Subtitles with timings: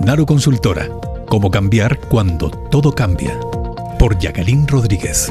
[0.00, 0.88] Naro Consultora.
[1.28, 3.38] Cómo cambiar cuando todo cambia.
[3.98, 5.30] Por Jacqueline Rodríguez.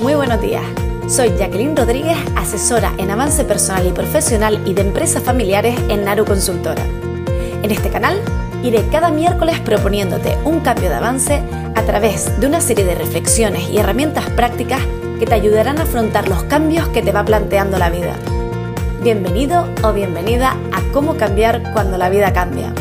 [0.00, 0.62] Muy buenos días.
[1.08, 6.24] Soy Jacqueline Rodríguez, asesora en avance personal y profesional y de empresas familiares en Naru
[6.24, 6.86] Consultora.
[7.62, 8.18] En este canal
[8.62, 11.42] iré cada miércoles proponiéndote un cambio de avance
[11.74, 14.80] a través de una serie de reflexiones y herramientas prácticas
[15.18, 18.16] que te ayudarán a afrontar los cambios que te va planteando la vida.
[19.04, 22.72] Bienvenido o bienvenida a Cómo cambiar cuando la vida cambia.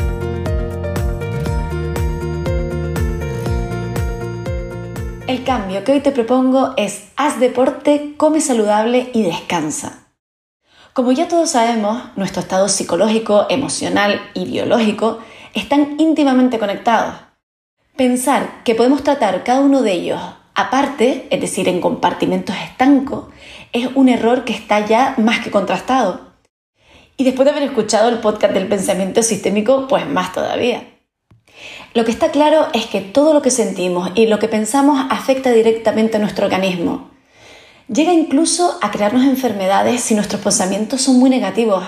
[5.28, 10.08] El cambio que hoy te propongo es haz deporte, come saludable y descansa.
[10.94, 15.20] Como ya todos sabemos, nuestro estado psicológico, emocional y biológico
[15.54, 17.16] están íntimamente conectados.
[17.98, 20.22] Pensar que podemos tratar cada uno de ellos
[20.56, 23.26] aparte, es decir, en compartimentos estancos,
[23.72, 26.34] es un error que está ya más que contrastado.
[27.18, 30.84] Y después de haber escuchado el podcast del pensamiento sistémico, pues más todavía.
[31.94, 35.52] Lo que está claro es que todo lo que sentimos y lo que pensamos afecta
[35.52, 37.12] directamente a nuestro organismo.
[37.88, 41.84] Llega incluso a crearnos enfermedades si nuestros pensamientos son muy negativos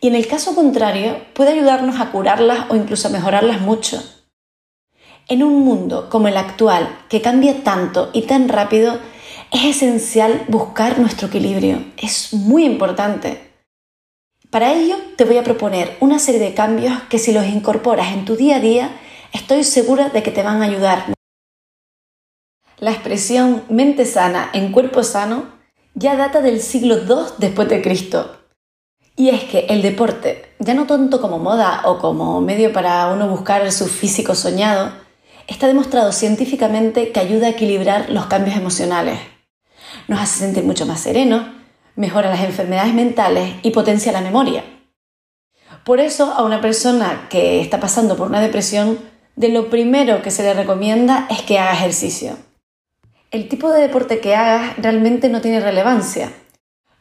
[0.00, 4.02] y en el caso contrario puede ayudarnos a curarlas o incluso a mejorarlas mucho.
[5.30, 8.98] En un mundo como el actual, que cambia tanto y tan rápido,
[9.52, 11.84] es esencial buscar nuestro equilibrio.
[11.96, 13.40] Es muy importante.
[14.50, 18.24] Para ello te voy a proponer una serie de cambios que si los incorporas en
[18.24, 18.90] tu día a día,
[19.32, 21.14] estoy segura de que te van a ayudar.
[22.80, 25.44] La expresión mente sana en cuerpo sano
[25.94, 28.36] ya data del siglo II después de Cristo.
[29.14, 33.28] Y es que el deporte, ya no tanto como moda o como medio para uno
[33.28, 34.92] buscar su físico soñado,
[35.50, 39.18] está demostrado científicamente que ayuda a equilibrar los cambios emocionales.
[40.08, 41.46] Nos hace sentir mucho más serenos,
[41.96, 44.64] mejora las enfermedades mentales y potencia la memoria.
[45.84, 48.98] Por eso a una persona que está pasando por una depresión,
[49.36, 52.36] de lo primero que se le recomienda es que haga ejercicio.
[53.30, 56.32] El tipo de deporte que hagas realmente no tiene relevancia.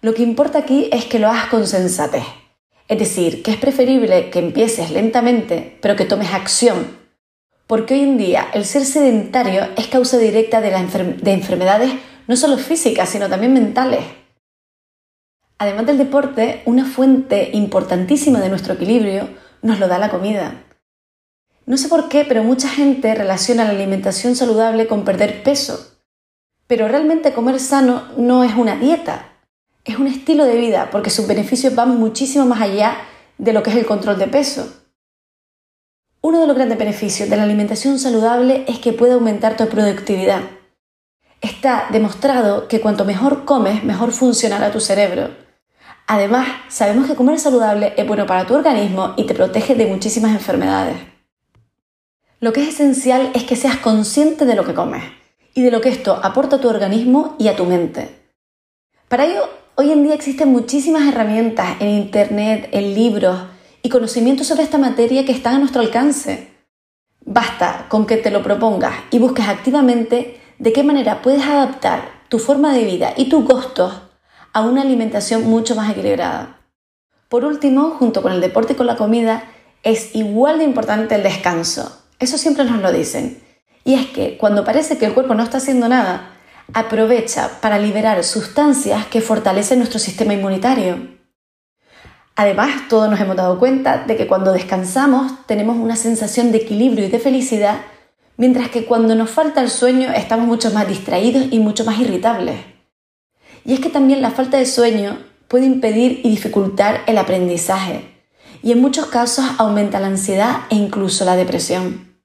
[0.01, 2.23] Lo que importa aquí es que lo hagas con sensatez.
[2.87, 6.98] Es decir, que es preferible que empieces lentamente, pero que tomes acción.
[7.69, 10.71] Porque hoy en día el ser sedentario es causa directa de,
[11.21, 11.93] de enfermedades
[12.25, 14.03] no solo físicas, sino también mentales.
[15.59, 19.29] Además del deporte, una fuente importantísima de nuestro equilibrio
[19.61, 20.63] nos lo da la comida.
[21.67, 25.99] No sé por qué, pero mucha gente relaciona la alimentación saludable con perder peso.
[26.65, 29.29] Pero realmente comer sano no es una dieta,
[29.85, 32.97] es un estilo de vida porque sus beneficios van muchísimo más allá
[33.37, 34.78] de lo que es el control de peso.
[36.29, 40.41] Uno de los grandes beneficios de la alimentación saludable es que puede aumentar tu productividad.
[41.41, 45.31] Está demostrado que cuanto mejor comes, mejor funcionará tu cerebro.
[46.05, 50.33] Además, sabemos que comer saludable es bueno para tu organismo y te protege de muchísimas
[50.33, 50.97] enfermedades.
[52.39, 55.01] Lo que es esencial es que seas consciente de lo que comes
[55.55, 58.29] y de lo que esto aporta a tu organismo y a tu mente.
[59.07, 63.35] Para ello, hoy en día existen muchísimas herramientas en Internet, en libros
[63.81, 66.49] y conocimientos sobre esta materia que están a nuestro alcance.
[67.25, 72.39] Basta con que te lo propongas y busques activamente de qué manera puedes adaptar tu
[72.39, 73.93] forma de vida y tus gustos
[74.53, 76.59] a una alimentación mucho más equilibrada.
[77.27, 79.43] Por último, junto con el deporte y con la comida,
[79.83, 82.03] es igual de importante el descanso.
[82.19, 83.41] Eso siempre nos lo dicen.
[83.85, 86.31] Y es que cuando parece que el cuerpo no está haciendo nada,
[86.73, 91.18] aprovecha para liberar sustancias que fortalecen nuestro sistema inmunitario.
[92.39, 97.05] Además, todos nos hemos dado cuenta de que cuando descansamos tenemos una sensación de equilibrio
[97.05, 97.81] y de felicidad,
[98.37, 102.55] mientras que cuando nos falta el sueño estamos mucho más distraídos y mucho más irritables.
[103.65, 105.19] Y es que también la falta de sueño
[105.49, 108.23] puede impedir y dificultar el aprendizaje
[108.63, 112.15] y en muchos casos aumenta la ansiedad e incluso la depresión.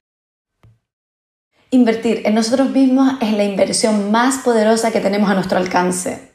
[1.72, 6.34] Invertir en nosotros mismos es la inversión más poderosa que tenemos a nuestro alcance.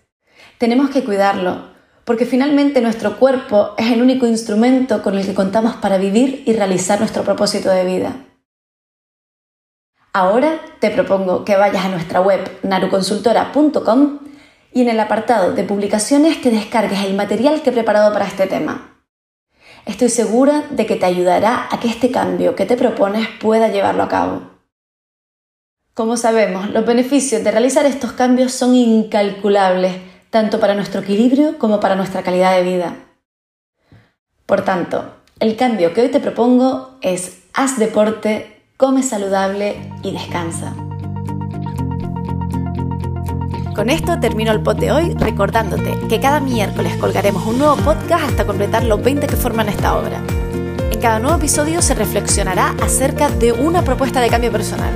[0.57, 1.68] Tenemos que cuidarlo,
[2.09, 6.53] porque finalmente nuestro cuerpo es el único instrumento con el que contamos para vivir y
[6.53, 8.25] realizar nuestro propósito de vida.
[10.11, 14.21] Ahora te propongo que vayas a nuestra web naruconsultora.com
[14.73, 18.47] y en el apartado de publicaciones te descargues el material que he preparado para este
[18.47, 19.03] tema.
[19.85, 24.01] Estoy segura de que te ayudará a que este cambio que te propones pueda llevarlo
[24.01, 24.41] a cabo.
[25.93, 31.79] Como sabemos, los beneficios de realizar estos cambios son incalculables, tanto para nuestro equilibrio como
[31.79, 32.95] para nuestra calidad de vida.
[34.45, 40.73] Por tanto, el cambio que hoy te propongo es haz deporte, come saludable y descansa.
[43.75, 48.25] Con esto termino el pod de hoy recordándote que cada miércoles colgaremos un nuevo podcast
[48.25, 50.21] hasta completar los 20 que forman esta obra.
[50.91, 54.91] En cada nuevo episodio se reflexionará acerca de una propuesta de cambio personal.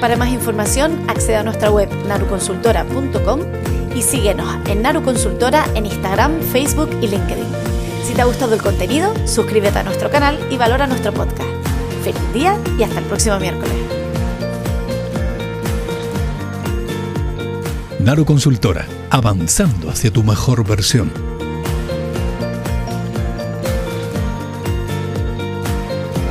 [0.00, 3.40] Para más información, accede a nuestra web naruconsultora.com
[3.96, 7.46] y síguenos en Naru Consultora en Instagram, Facebook y LinkedIn.
[8.06, 11.48] Si te ha gustado el contenido, suscríbete a nuestro canal y valora nuestro podcast.
[12.04, 13.74] Feliz día y hasta el próximo miércoles.
[17.98, 21.35] Naru Consultora, avanzando hacia tu mejor versión.